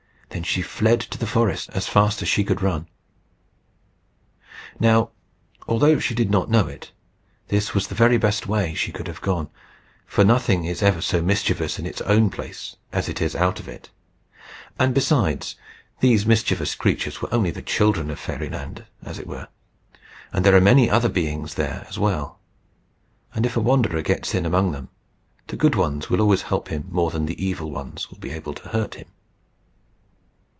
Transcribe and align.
She 0.43 0.61
then 0.61 0.69
fled 0.69 1.01
to 1.01 1.17
the 1.19 1.27
forest 1.27 1.69
as 1.73 1.87
fast 1.89 2.21
as 2.21 2.27
she 2.29 2.43
could 2.45 2.61
run. 2.63 2.87
Now, 4.79 5.11
although 5.67 5.99
she 5.99 6.15
did 6.15 6.31
not 6.31 6.49
know 6.49 6.67
it, 6.67 6.93
this 7.49 7.73
was 7.75 7.87
the 7.87 7.95
very 7.95 8.17
best 8.17 8.47
way 8.47 8.73
she 8.73 8.93
could 8.93 9.07
have 9.07 9.19
gone; 9.21 9.49
for 10.07 10.23
nothing 10.23 10.63
is 10.65 10.81
ever 10.81 11.01
so 11.01 11.21
mischievous 11.21 11.77
in 11.79 11.85
its 11.85 11.99
own 12.01 12.29
place 12.31 12.77
as 12.93 13.07
it 13.09 13.21
is 13.21 13.35
out 13.35 13.59
of 13.59 13.67
it; 13.67 13.89
and, 14.79 14.93
besides, 14.95 15.57
these 15.99 16.25
mischievous 16.25 16.73
creatures 16.75 17.21
were 17.21 17.31
only 17.33 17.51
the 17.51 17.61
children 17.61 18.09
of 18.09 18.17
Fairyland, 18.17 18.85
as 19.03 19.19
it 19.19 19.27
were, 19.27 19.49
and 20.33 20.43
there 20.45 20.55
are 20.55 20.61
many 20.61 20.89
other 20.89 21.09
beings 21.09 21.53
there 21.55 21.85
as 21.89 21.99
well; 21.99 22.39
and 23.35 23.45
if 23.45 23.57
a 23.57 23.61
wanderer 23.61 24.01
gets 24.01 24.33
in 24.33 24.45
among 24.47 24.71
them, 24.71 24.87
the 25.47 25.57
good 25.57 25.75
ones 25.75 26.09
will 26.09 26.21
always 26.21 26.43
help 26.43 26.69
him 26.69 26.87
more 26.89 27.11
than 27.11 27.25
the 27.25 27.43
evil 27.45 27.69
ones 27.69 28.09
will 28.09 28.17
be 28.17 28.31
able 28.31 28.53
to 28.55 28.69
hurt 28.69 28.95
him. 28.95 29.07